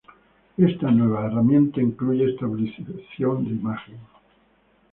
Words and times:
Esta 0.57 0.89
nueva 0.89 1.27
herramienta 1.27 1.79
incluye 1.79 2.31
estabilización 2.31 3.43
de 3.45 3.51
imagen. 3.51 3.97